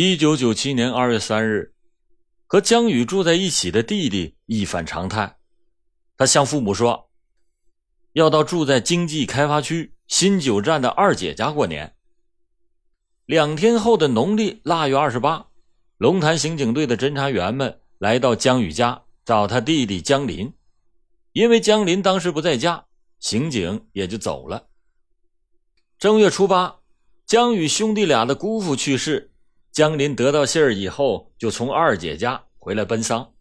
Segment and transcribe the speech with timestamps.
[0.00, 1.74] 一九九七年二月三日，
[2.46, 5.38] 和江宇住在一起的弟弟一反常态，
[6.16, 7.10] 他向父母说，
[8.12, 11.96] 要到住在经济开发区新九站的二姐家过年。
[13.26, 15.48] 两天后的农历腊月二十八，
[15.96, 20.52] 龙潭刑警队的侦查员们来到江宇家找他弟弟江林，
[21.32, 22.86] 因为江林当时不在家，
[23.18, 24.68] 刑警也就走了。
[25.98, 26.78] 正月初八，
[27.26, 29.32] 江宇兄弟俩的姑父去世。
[29.78, 33.32] 江林得到信儿以后，就从二姐家回来奔丧。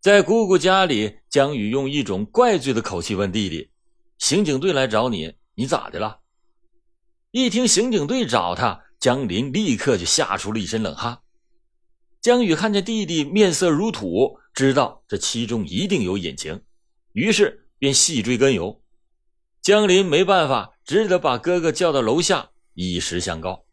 [0.00, 3.72] 在姑姑家里，江宇用一种怪罪的口气问弟弟
[4.18, 6.20] ：“刑警队来找你，你咋的了？”
[7.32, 11.18] 一听刑警队找他，江林立刻就吓出了一身冷汗。
[12.20, 16.62] 江宇看见弟弟面色如土，知道这其中一定有隐情，
[17.12, 18.80] 于是便细追根由。
[19.62, 23.64] 江林没办法，只得把哥哥叫到楼下，以实相告。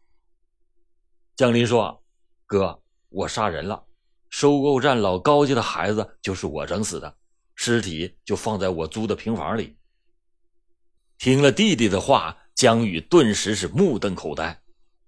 [1.36, 2.02] 江林说
[2.46, 3.84] ：“哥，我杀人了，
[4.30, 7.14] 收购站老高家的孩子就是我整死的，
[7.54, 9.76] 尸体就放在我租的平房里。”
[11.18, 14.62] 听了弟弟的话，江宇顿时是目瞪口呆。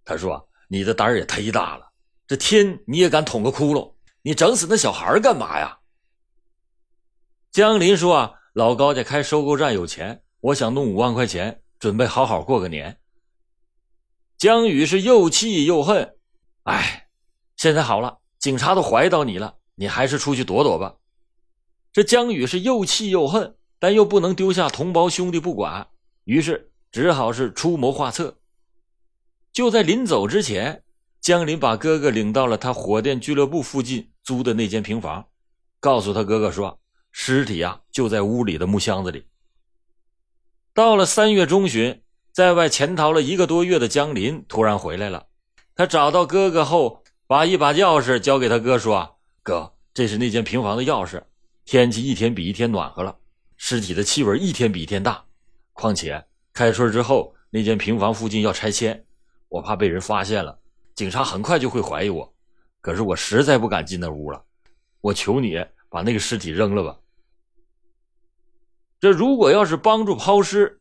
[0.05, 1.91] 他说：“你的胆儿也忒大了，
[2.27, 3.95] 这天你也敢捅个窟窿？
[4.21, 5.79] 你整死那小孩干嘛呀？”
[7.51, 13.01] 江林说：“啊，老高家开收购站有钱，我想弄五万块钱，准备好好过个年。”
[14.37, 16.17] 江宇是又气又恨。
[16.69, 17.09] 哎，
[17.57, 20.97] 现在好了，警察都怀疑到你了，你还是出去躲躲吧。
[21.95, 25.89] 这江宇是又气又恨，但又不能丢下同胞兄弟不管，
[26.25, 28.37] 于是只好是出谋划策。
[29.51, 30.85] 就在临走之前，
[31.23, 35.27] 江林把哥哥领到了他火电俱乐部附近租的那间平房，
[35.81, 36.79] 告诉他哥哥说，
[37.13, 39.27] 尸体啊就在屋里的木箱子里。
[40.75, 45.28] 到了三月中旬，在外潜逃了一个多月的江林突然回来了。
[45.79, 51.23] 他找到哥哥后，把一把钥匙交给他哥，说：“哥，这是那间平房的钥匙。
[51.65, 53.17] 天气一天比一天暖和了，
[53.57, 55.25] 尸体的气味一天比一天大。
[55.75, 59.07] 况且开春之后，那间平房附近要拆迁，
[59.49, 60.59] 我怕被人发现了，
[60.97, 62.35] 警察很快就会怀疑我。
[62.81, 64.45] 可是我实在不敢进那屋了，
[65.01, 66.99] 我求你把那个尸体扔了吧。
[68.99, 70.81] 这如果要是帮助抛尸，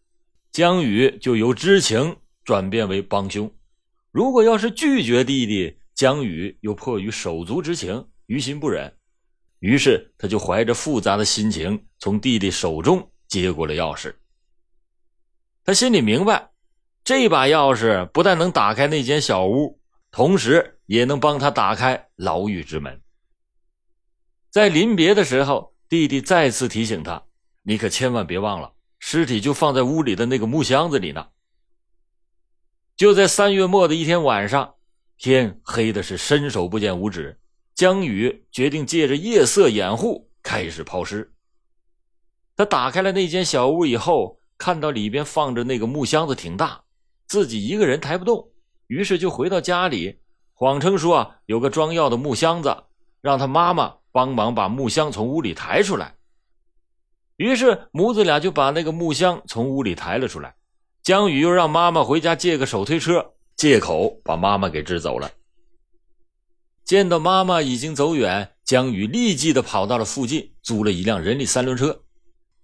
[0.52, 3.48] 江宇就由知情转变为帮凶。”
[4.12, 8.96] 如果要是拒绝弟弟，江宇又迫于手足之情，于心不忍，
[9.60, 14.16] 于是他就怀着复杂的心情，从弟弟手中接过了钥匙。
[15.64, 16.50] 他心里明白，
[17.04, 19.80] 这把钥匙不但能打开那间小屋，
[20.12, 23.02] 同时也能帮他打开牢狱之门。
[24.50, 27.24] 在临别的时候，弟弟再次提醒他
[27.64, 31.28] ：“你可千万别忘了，尸体就放在屋里的那个木箱子里呢。”
[32.98, 34.74] 就在三月末的一天晚上，
[35.20, 37.40] 天黑的是伸手不见五指。
[37.76, 41.32] 江宇决定借着夜色掩护，开始抛尸。
[42.56, 46.82] 他打开了那间小屋以后，看到里边放着那个木箱子挺大，
[47.28, 48.50] 自己一个人抬不动，
[48.88, 50.18] 于是就回到家里，
[50.56, 52.76] 谎称说有个装药的木箱子，
[53.22, 56.16] 让他妈妈帮忙把木箱从屋里抬出来。
[57.36, 60.56] 于是母子俩就把那个木箱从屋里抬了出来。
[61.08, 63.26] 江宇又让妈妈回家借个手推车，
[63.56, 65.32] 借口把妈妈给支走了。
[66.84, 72.02] 见到妈妈已经走远，江宇立即的跑到了附近，租了一辆人力三轮车，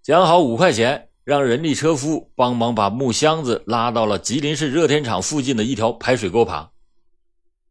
[0.02, 6.70] 讲好五块钱，让人力车夫帮忙把木箱子拉到了吉林市热天厂附近的一条排水沟旁。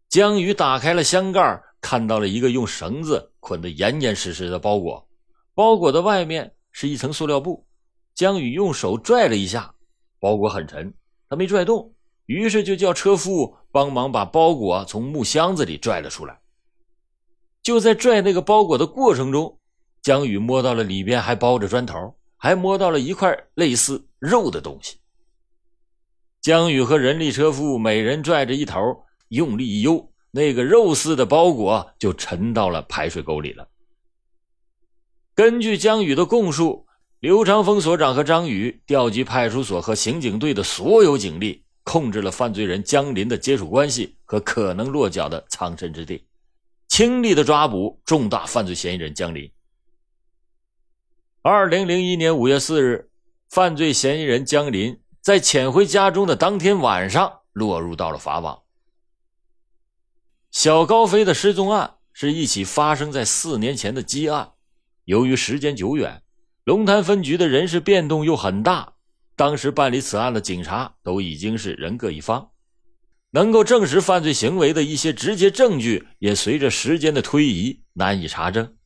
[0.08, 5.06] 江宇打开了箱盖，看到了一个用绳子捆得严严实实的包裹，
[5.54, 7.66] 包裹的外面是一层塑料布。
[8.14, 9.74] 江宇用手拽了一下。
[10.22, 10.94] 包裹很沉，
[11.28, 11.92] 他没拽动，
[12.26, 16.40] 于是就叫车夫帮忙把包裹从木箱子里拽了出来。
[17.60, 19.58] 就在拽那个包裹的过程中，
[20.00, 25.00] 江宇摸到了里边还包着砖头，还摸到了一块类似肉的东西。
[26.40, 28.78] 江宇和人力车夫每人拽着一头，
[29.30, 33.68] 用力一悠，那个肉似的包裹就沉到了排水沟里了。
[35.34, 36.86] 根据江宇的供述。
[37.22, 46.26] 刘长峰所长和张宇调集派出所和刑警队的所有警力，控制了犯罪人江林的接触关系和可能落脚的藏身之地，
[46.88, 49.48] 倾力的抓捕重大犯罪嫌疑人江林。
[51.42, 53.08] 二零零一年五月四日，
[53.48, 58.60] 犯罪嫌疑人江林在潜回家中的当天晚上落入到了法网。
[60.50, 64.54] 小高飞的失踪案是一起发生在四年前的积案，
[65.04, 66.21] 由于时间久远。
[66.64, 68.92] 龙潭分局的人事变动又很大，
[69.34, 72.50] 当时办理此案的警察都已经是人各一方。
[73.32, 78.76] 能够证实犯罪行为的一些直接证据，也随着时间的推移难以查证。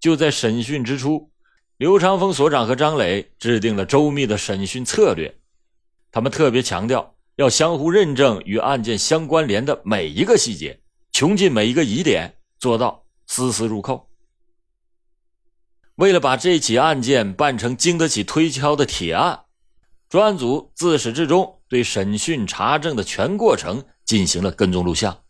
[0.00, 1.30] 就在审讯之初，
[1.76, 5.36] 刘长风所长和张磊制定了周密的审讯策略，
[6.10, 10.80] 他们特别强调要相互认证与案件相关联的每一个细节，
[11.12, 14.08] 穷尽每一个疑点，做到丝丝入扣。
[15.96, 19.44] 为了把这起案件办成经得起推敲的铁案，
[20.08, 25.22] 专案组自始至终对审讯查证的全过程进行了跟踪录像。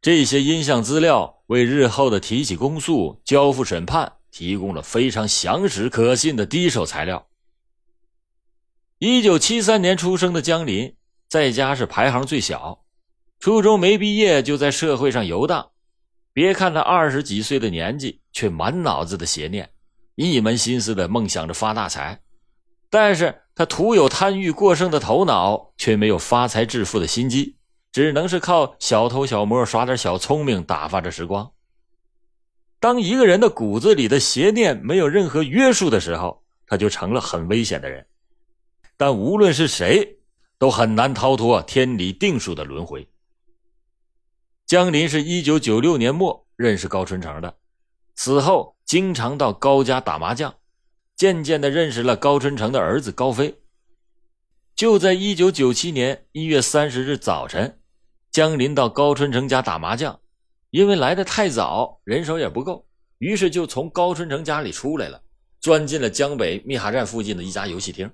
[0.00, 7.26] 这些音像资料为日后的提起公诉、交付审判提供了非常详实可信的第一手材料。
[8.98, 10.94] 一九七三年出生的江林，
[11.28, 12.84] 在家是排行最小，
[13.38, 15.70] 初中没毕业就在社会上游荡。
[16.32, 19.68] 别看他二十几岁的年纪，却满脑子的邪念，
[20.14, 22.20] 一门心思的梦想着发大财。
[22.90, 27.56] 但是他徒有贪欲过剩的头脑，却没有发财致富的心机，
[27.92, 31.50] 只能是靠小偷小摸耍点小聪明打发着时光。
[32.80, 38.06] 当一个人的骨子里的邪念没有任何约束的时候，他就成了很危险的人。
[38.96, 40.18] 但无论是谁，
[40.58, 43.08] 都很难逃脱天理定数的轮回。
[44.68, 47.56] 江林是一九九六年末认识高春成的，
[48.14, 50.54] 此后经常到高家打麻将，
[51.16, 53.62] 渐渐的认识了高春成的儿子高飞。
[54.76, 57.80] 就在一九九七年一月三十日早晨，
[58.30, 60.20] 江林到高春成家打麻将，
[60.68, 62.86] 因为来的太早，人手也不够，
[63.20, 65.22] 于是就从高春成家里出来了，
[65.60, 68.10] 钻进了江北密哈站附近的一家游戏厅。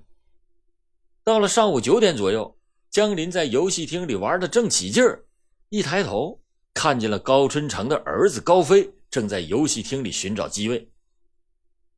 [1.21, 2.57] 到了上午九点左右，
[2.89, 5.25] 江林在游戏厅里玩的正起劲儿，
[5.67, 6.39] 一抬头。
[6.75, 10.87] 看见了高春成的儿子高飞正在游戏厅里寻找机位，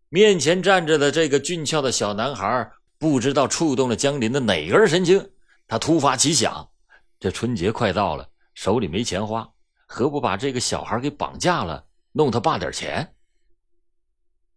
[0.08, 5.30] 面前站着的这个俊俏的小男孩不知道触动了江林的哪根神经，
[5.68, 6.70] 他突发奇想：
[7.20, 9.50] 这春节快到了，手里没钱花，
[9.88, 13.16] 何不把这个小孩给绑架了，弄他爸点钱？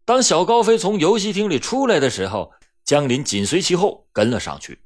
[0.05, 2.53] 当小高飞从游戏厅里出来的时候，
[2.85, 4.79] 江林紧随其后跟了上去。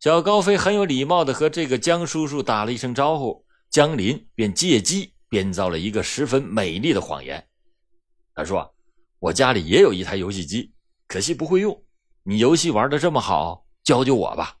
[0.00, 3.45] 小高飞很有礼貌的和这个江叔叔打了一声招呼。
[3.70, 7.46] 江林便借机编造了一个十分美丽的谎言。
[8.34, 8.74] 他说
[9.18, 10.72] ：“我家里也有一台游戏机，
[11.08, 11.84] 可惜不会用。
[12.22, 14.58] 你游戏玩的这么好，教教我吧。”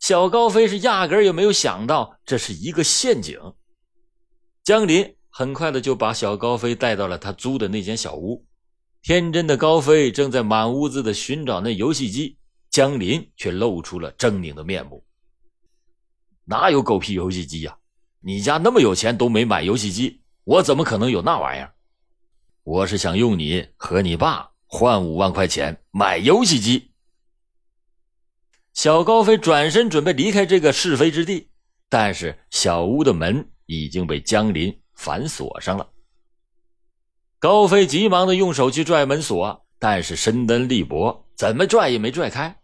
[0.00, 3.38] 小高飞是压根也没有想到这是一个陷阱。
[4.62, 8.44] 江林很快的就把小高飞带到了他租的那间小屋。
[9.02, 12.36] 天真的高飞正在满屋子的寻找那游戏机，
[12.70, 15.04] 江林却露出了狰狞的面目
[16.44, 17.77] ：“哪有狗屁游戏机呀？”
[18.20, 21.72] 你家那么有钱都没买游戏机，我怎么可能有那玩意儿？
[22.64, 26.90] 我是想用你和你爸换五万块钱买游戏机。
[28.74, 31.48] 小高飞转身准备离开这个是非之地，
[31.88, 35.88] 但是小屋的门已经被江林反锁上了。
[37.38, 42.60] 高飞急忙的用手去拽门锁，但是身单力薄，怎么拽也没拽开。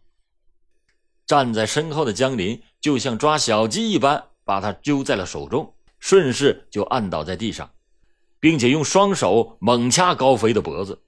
[1.26, 4.30] 站在身后的江林就像抓小鸡一般。
[4.44, 7.70] 把他揪在了手中，顺势就按倒在地上，
[8.38, 11.00] 并且用双手猛掐高飞的脖子。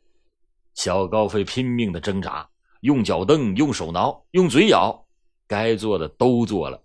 [0.74, 2.48] 小高飞拼命的挣扎，
[2.80, 5.06] 用脚蹬，用手挠，用嘴咬，
[5.46, 6.82] 该做的都做了。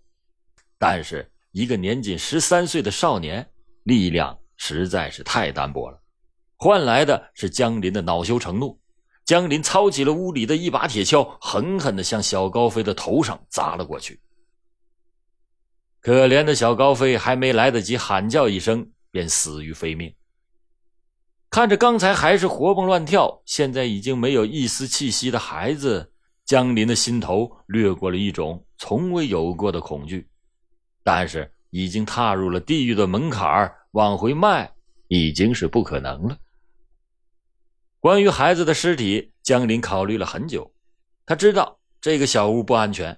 [0.77, 3.47] 但是，一个年仅十三岁的少年，
[3.83, 5.99] 力量实在是太单薄了，
[6.57, 8.79] 换来的是江林的恼羞成怒。
[9.25, 14.19] 江林操起了屋里的一把铁锹，狠狠地向小高飞的头上砸了过去。
[16.01, 20.11] 可怜的小高飞还没来得及喊叫一声，便死于非命。
[21.51, 26.11] 看着刚才还是活蹦乱跳，现在已经没有一丝气息的孩子，
[26.43, 30.27] 江林的心头掠过了一种从未有过的恐惧。
[31.03, 34.71] 但是，已经踏入了地狱的门槛往回迈
[35.07, 36.37] 已经是不可能了。
[37.99, 40.73] 关于孩子的尸体，江林考虑了很久。
[41.27, 43.15] 他知道这个小屋不安全，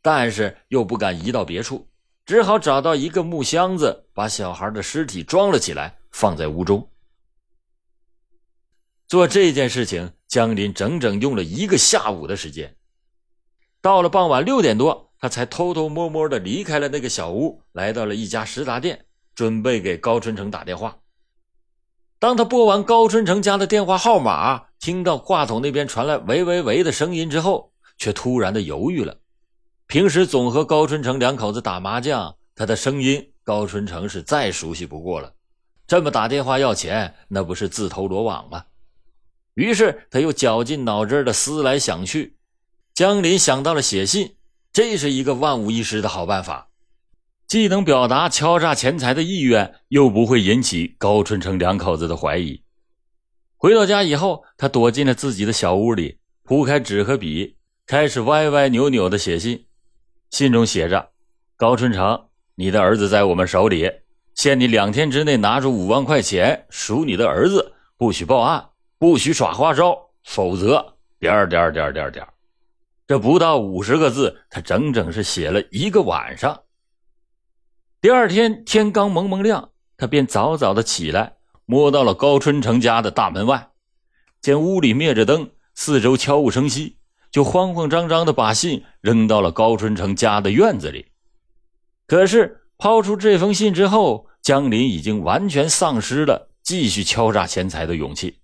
[0.00, 1.86] 但是又不敢移到别处。
[2.24, 6.88] 只好找到一个木箱子，把小孩的尸体装了起来，放在屋中。
[9.08, 12.76] 做这件事情，江林整整用了一个下午的时间。
[13.80, 20.96] 到了傍晚六点多，他才偷偷摸摸的离开了那个小屋，来到了一家食杂店，准备给高春成打电话。
[22.20, 29.18] 当他拨完高春成家的电话号码，听到话筒那边传来“喂喂喂”的声音之后，却突然的犹豫了。
[29.92, 35.34] 平时总和高春成两口子打麻将，他的声音高春成是再熟悉不过了。
[35.86, 38.64] 这么打电话要钱，那不是自投罗网吗？
[39.52, 42.38] 于是他又绞尽脑汁的思来想去，
[42.94, 44.36] 江林想到了写信，
[44.72, 46.70] 这是一个万无一失的好办法，
[47.46, 52.62] 既能表达敲诈钱财的意愿，又不会引起高春成两口子的怀疑。
[53.58, 59.66] 回到家以后，他躲进了自己的小屋里，铺开纸和笔，开始歪歪扭扭的写信。
[60.32, 61.10] 信中写着
[61.56, 63.88] ：“高春成，你的儿子在我们手里，
[64.34, 72.26] 限你两天之内拿出五万块钱赎你的儿子，不许报案，不许耍花招，否则……”点点点点点。
[73.06, 76.62] 这不到五十个字，他整整是写了一个晚上。
[78.00, 81.34] 第二天天刚蒙蒙亮，他便早早的起来，
[81.66, 83.68] 摸到了高春成家的大门外，
[84.40, 86.96] 见屋里灭着灯，四周悄无声息，
[87.32, 91.06] 就慌慌张张的把信扔到了高春成家的院子里。
[92.06, 98.38] 可是抛出这封信之后，江林已经完全丧失了继续敲诈钱财的勇气。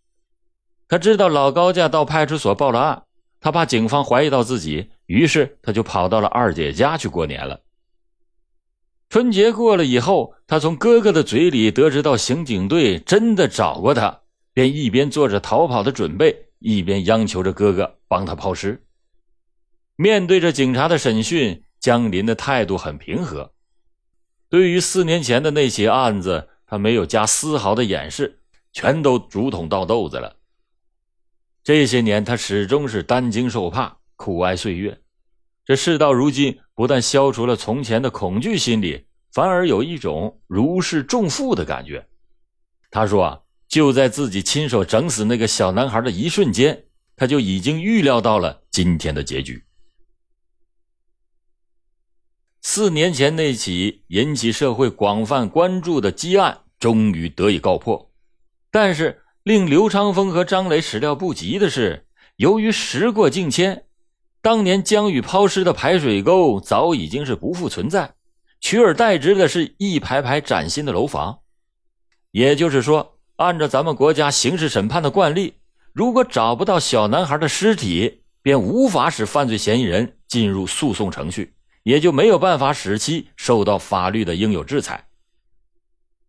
[0.89, 3.03] 他知道老高家到派出所报了案。
[3.41, 7.61] 他怕警方怀疑到自己，于是他就跑到了二姐家去过年了。
[9.11, 18.85] 春节过了以后，他从哥哥的嘴里得知到刑警队真的找过他，便一边做着逃跑的准备，一边央求着哥哥帮他抛尸。
[19.97, 23.53] 面对着警察的审讯，江林的态度很平和。
[24.49, 28.41] 对于四年前的那起案子，他没有加丝毫的掩饰，
[28.73, 30.37] 全都竹筒倒豆子了。
[31.63, 34.99] 这些年，他始终是担惊受怕、苦挨岁月。
[35.65, 42.09] 这事到如今，不但消除了从前的恐惧心理，反而有一种如释重负的感觉。
[42.91, 49.65] 他说：“啊，就在自己亲手整死那个小男孩的一瞬间，他就已经预料到了今天的结局。”
[52.63, 58.11] 四年前那起引起社会广泛关注的积案终于得以告破，
[58.71, 59.23] 但是。
[59.45, 62.07] 令刘长风和张磊始料不及的是，
[62.37, 63.87] 由于时过境迁，
[64.43, 68.13] 当年江宇抛尸的排水沟早已经是不复存在，
[68.61, 71.39] 取而代之的是一排排崭新的楼房。
[72.31, 75.55] 也就是说，按照咱们国家刑事审判的惯例，
[75.93, 81.55] 如果找不到小男孩的尸体，便无法使犯罪嫌疑人进入诉讼程序，
[81.85, 85.07] 也就没有办法使其受到法律的应有制裁。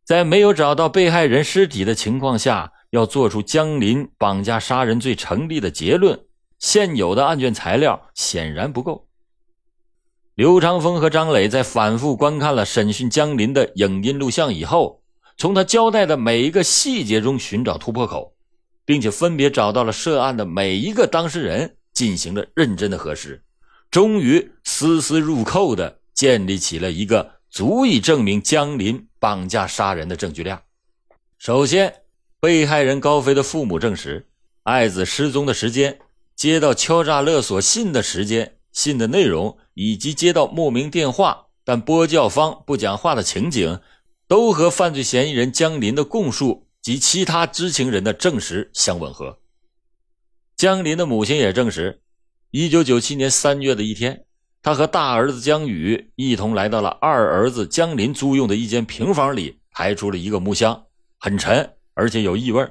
[0.05, 6.19] 在没有找到被害人尸体的情况下，要做出江林绑架杀人罪成立的结论，
[6.59, 9.07] 现有的案卷材料显然不够。
[10.35, 14.98] 刘长风和张磊在反复观看了审讯江林的影音录像以后，
[15.39, 18.35] 从他交代的每一个细节中寻找突破口，
[18.85, 23.41] 并且分别找到了涉案的每一个当事人，进行了认真的核实，
[23.89, 30.59] 终于丝丝入扣的建立起了一个足以证明江林绑架杀人的证据链。
[31.39, 31.91] 首先。
[32.41, 34.25] 被害人高飞的父母证实，
[34.63, 35.99] 爱子失踪的时间、
[36.37, 43.81] 接到敲诈勒索信的时间、信的内容，以及接到莫名电话但拨叫方不讲话的情景，
[44.29, 49.39] 都和犯罪嫌疑人江林的供述及其他知情人的证实相吻合。
[50.55, 51.99] 江林的母亲也证实，
[52.51, 54.25] 一九九七年三月的一天，
[54.61, 60.85] 他和大儿子江宇一同来到了二儿子江林租用的一间平房里，抬出了一个木箱，
[61.17, 61.73] 很沉。
[61.95, 62.65] 而且有异味。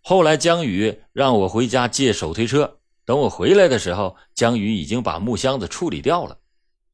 [0.00, 6.38] 后来江宇让我回家借手推车，等我回来的时候，江宇已经把木箱子处理掉了。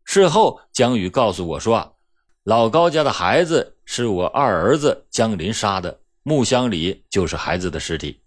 [0.05, 1.97] 事后，江宇告诉我说，
[2.43, 8.21] 老高家的孩子是我二儿子江林杀的，木箱里就是孩子的尸体。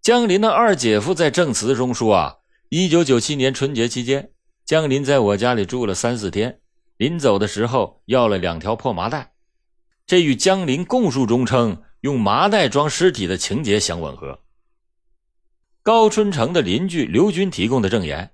[0.00, 2.36] 江林的二姐夫在证词中说啊，
[2.68, 4.30] 一九九七年春节期间，
[4.64, 6.60] 江林在我家里住了三四天，
[6.98, 9.32] 临走的时候要了两条破麻袋，
[10.06, 11.82] 这与江林供述中称。
[12.02, 14.40] 用麻袋装尸体的情节相吻合。
[15.82, 18.32] 高春成的邻居刘军提供的证言，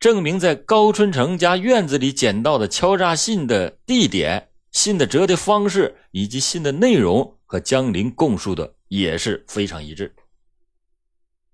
[0.00, 10.14] 证明在高春成家院子里捡到的敲诈信的地点、信的折叠方式以及信的内容和江林供述的也是非常一致。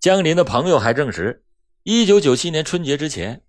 [0.01, 1.45] 江林的朋友还证实，
[1.83, 3.43] 一九九七年春节之前，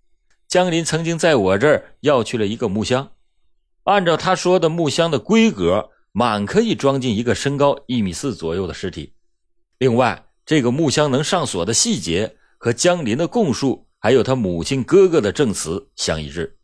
[0.48, 3.12] 江林曾经在我这儿要去了一个木箱，
[3.84, 5.90] 按照他说的木箱的规格。
[6.18, 9.12] 满可以装进一个身高一米四左右的尸体。
[9.76, 16.55] 另外，这个木箱能上锁的细节和江林的供述，还有他母亲、哥哥的证词相一致。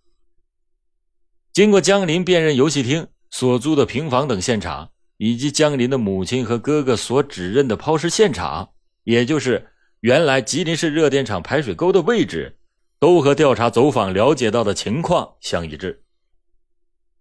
[1.53, 8.71] 经过江林辨认游戏厅、所租的平房等现场，以及江林的母亲和哥哥所指认的抛尸现场，
[9.05, 12.59] 也就是原来吉林市热电厂排水沟的位置，
[12.99, 16.05] 都和调查走访了解到的情况相一致。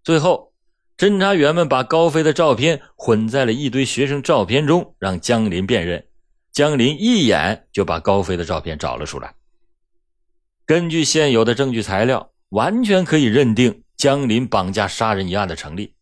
[0.03, 0.49] 最后。
[0.97, 6.05] 侦查员们把高飞的照片混在了一堆学生照片中，让江林辨认。
[6.51, 9.33] 江林一眼就把高飞的照片找了出来。
[10.63, 15.93] 根据现有的证据材料，完全可以认定江林绑架杀人一案的成立。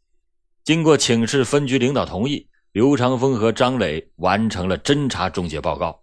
[0.63, 6.01] 经过请示分局领导同意，刘长峰和张磊完成了侦查终结报告。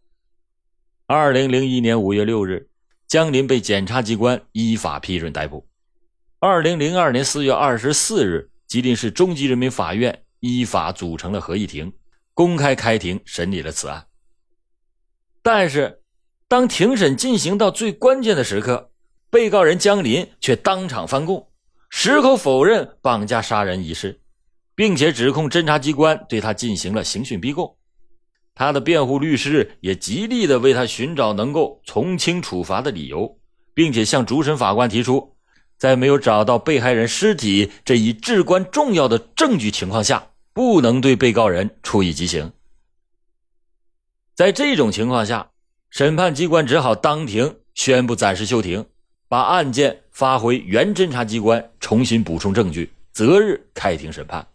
[1.06, 2.68] 二零零一年五月六日，
[3.08, 5.66] 江林被检察机关依法批准逮捕。
[6.38, 11.90] 二零零二年四月二十四日，吉林市中级人民法院依法组成了合议庭，
[12.34, 14.06] 公开开庭审理了此案。
[15.42, 16.02] 但是，
[16.46, 18.90] 当庭审进行到最关键的时刻，
[19.30, 21.48] 被告人江林却当场翻供，
[21.90, 24.20] 矢口否认绑架杀人一事。
[24.76, 27.78] 并且指控侦查机关对他进行了刑讯逼供，
[28.54, 33.38] 他的辩护律师也极力的为他寻找能够从轻处罚的理由，
[33.72, 35.34] 并且向主审法官提出，
[35.78, 42.52] 在没有找到被害人尸体这一至关重要的证据情况下，不能对被告人处以极刑。
[44.34, 45.52] 在这种情况下，
[45.88, 48.84] 审判机关只好当庭宣布暂时休庭，
[49.26, 54.48] 把案件发回原侦查机关重新补充证据，择日开庭审判。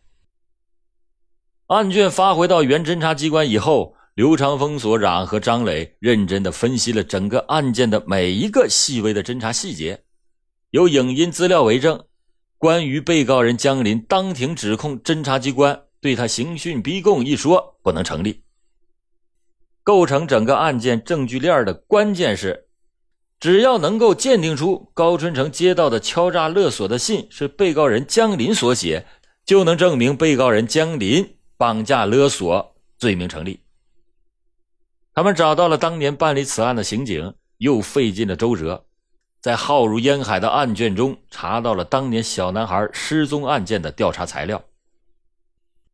[1.67, 10.01] 案卷发回到原侦查机关以后，刘长峰所长和张磊认真的分析了整个案件的每一个细微的侦查细节，
[10.71, 12.05] 有影音资料为证。
[12.57, 18.41] 关于被告人江林当庭指控侦查机关对他刑讯逼供一说不能成立。
[19.83, 22.65] 构成整个案件证据链的关键是，
[23.41, 29.05] 只要能够鉴定出高春城接到的敲诈勒索的信是被告人江林所写，
[29.45, 31.35] 就能证明被告人江林。
[31.57, 33.59] 绑架勒索罪名成立。
[35.13, 38.85] 他们找到了当年办理此案的刑警，又费尽了周折，
[39.39, 44.63] 在浩如烟海的案卷中查到了当年小男孩失踪案件的调查材料。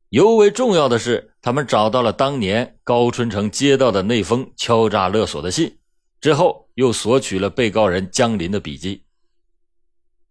[0.07, 5.76] 尤为重要的是，他们找到了当年高春城接到的那封敲诈勒索的信，
[6.21, 9.03] 之后又索取了被告人江林的笔迹。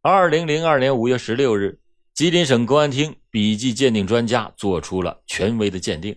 [0.03, 1.81] 二零零二年五月十六日。
[2.15, 6.17] 吉林省公安厅笔迹鉴定专家做出了权威的鉴定。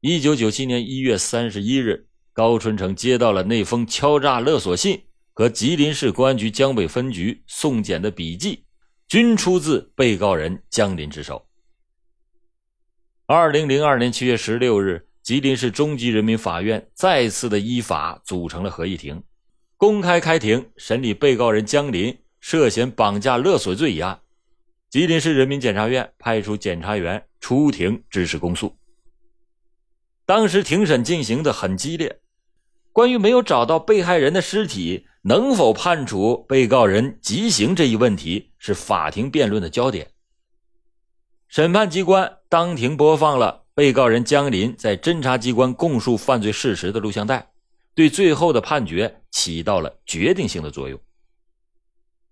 [0.00, 8.64] 一九九七年一月三十一日，高春成接到了那封敲诈勒索信和吉林市公安局江北分局送检的笔迹，
[9.06, 11.46] 均出自被告人江林之手。
[13.26, 19.22] 二零零二年七月十六日，吉林市中级人民法院再次的依法组成了合议庭，
[19.78, 24.20] 公开开庭审理被告人江林涉嫌绑架勒索罪一案。
[24.90, 28.76] 吉林市人民检察院派出检察员出庭支持公诉。
[30.26, 32.20] 当时庭审进行的很激烈，
[32.92, 40.10] 关于没有找到被害人的尸体能否判处被告人极刑这一问题是法庭辩论的焦点。
[41.48, 47.50] 审判机关当庭播放了被告人江林在侦查机关供述犯罪事实的录像带，
[47.94, 50.98] 对最后的判决起到了决定性的作用。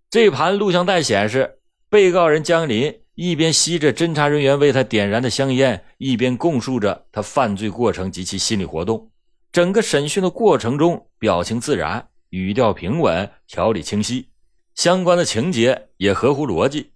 [0.09, 1.59] 这盘录像带显示。
[1.90, 9.11] 被告人江林一边吸着侦查人员为他点燃的香烟，一边供述着他犯罪过程及其心理活动。
[9.52, 14.26] 整个审讯的过程中，表情自然，语调平稳，条理清晰，
[14.74, 16.92] 相关的情节也合乎逻辑，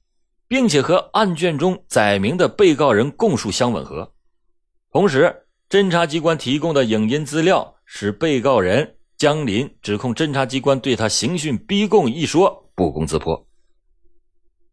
[0.49, 4.15] 并且和案卷中载明的被告人供述相吻合。
[4.97, 13.47] 同时，侦查机关提供的影音资料使被告人江林指控侦查机关对他刑讯逼供一说不攻自破。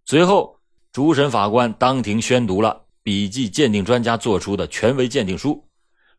[0.06, 0.58] 随后，
[0.94, 5.62] 主审法官当庭宣读了笔迹鉴定专家作出的权威鉴定书。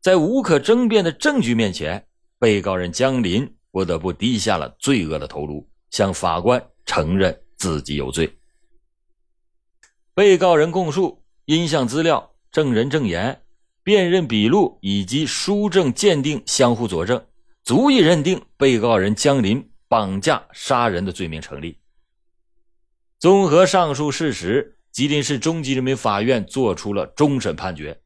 [0.02, 2.06] 在无可争辩的证据面前，
[2.38, 8.30] 被告人江林不得不低下了罪恶的头颅，向法官承认自己有罪。
[10.12, 13.40] 被告人供述、音像资料、证人证言、
[13.84, 17.24] 辨认笔录以及书证鉴定相互佐证，
[17.62, 21.78] 足以认定被告人江林绑架杀人的罪名成立。
[23.18, 28.00] 综合上述事实，吉林市中级人民法院作出了终审判决：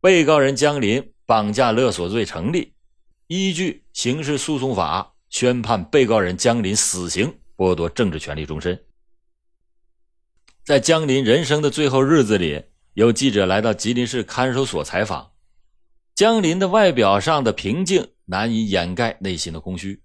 [0.00, 2.74] 被告人江林绑架勒索罪成立，
[3.26, 8.78] 依据刑事诉讼法宣判被告人江林死刑，剥夺政治权利终身。
[10.64, 12.62] 在江林人生的最后日子里，
[12.94, 15.32] 有记者来到吉林市看守所采访，
[16.14, 20.02] 江林的外表上的平静难以掩盖内心的空虚。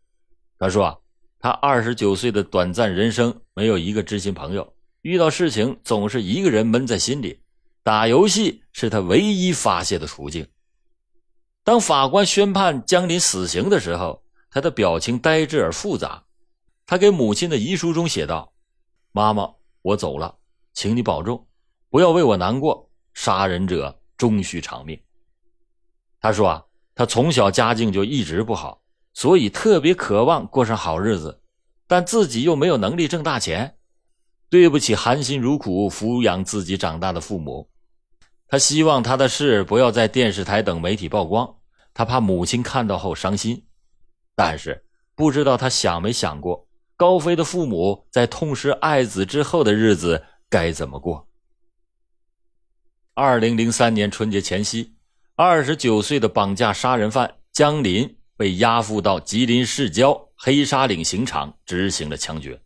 [0.57, 0.85] 他说。
[0.85, 0.97] 啊
[1.41, 7.39] 他二十九岁的短暂人生，没有一个知心朋友，遇到事情总是一个人闷在心里，
[7.81, 10.45] 打游戏是他唯一发泄的途径。
[11.63, 14.21] 当法官宣判江林死刑的时候，
[14.51, 16.21] 他的表情呆滞而复杂。
[16.85, 18.51] 他给母亲的遗书中写道
[19.13, 19.49] ：“妈妈，
[19.81, 20.39] 我走了，
[20.73, 21.47] 请你保重，
[21.89, 22.89] 不要为我难过。
[23.13, 24.99] 杀人者终须偿命。”
[26.21, 26.63] 他说啊，
[26.95, 28.81] 他从小家境就一直不好。
[29.11, 31.41] 所以特别渴望过上好日子，
[31.87, 33.75] 但自己又没有能力挣大钱，
[34.49, 37.69] 对不起含辛茹苦抚养自己长大的父母。
[38.47, 41.57] 他希望他的事不要在电视台等媒体曝光，
[41.93, 43.65] 他怕母亲看到后伤心。
[44.35, 51.27] 但是不知道他想没想过，高飞的父母在痛失爱子之后的日子该怎么过？
[53.19, 54.93] 二零零三年春节前夕，
[55.35, 62.57] 二十九岁的绑架杀人犯江林被押赴到吉林市郊黑沙岭刑场执行了枪决。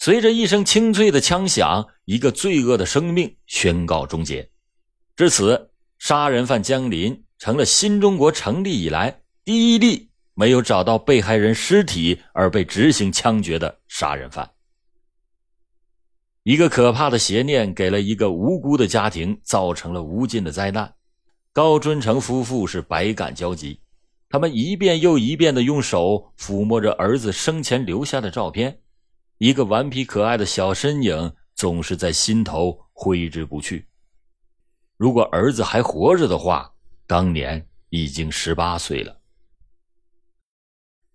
[0.00, 4.50] 随着一声清脆的枪响，一个罪恶的生命宣告终结。
[5.14, 14.50] 至此，杀人犯江林成了新中国成立以来第一例没有找到被害人尸体而被执行枪决的杀人犯。
[16.50, 20.92] 一个可怕的邪念给了一个无辜的家庭造成了无尽的灾难。
[21.52, 23.78] 高尊成夫妇是百感交集，
[24.28, 28.80] 他们一遍又一遍的用手抚摸着儿子生前留下的照片，
[29.38, 33.86] 一个顽皮可爱的小身影总是在心头挥之不去。
[34.96, 36.74] 如果儿子还活着的话，
[37.06, 39.20] 当年已经十八岁了。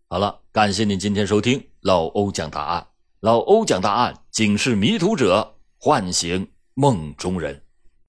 [0.07, 2.87] 好了，感谢您今天收听老欧讲答案。
[3.25, 7.64] 老欧讲大案，警示迷途者，唤醒梦中人。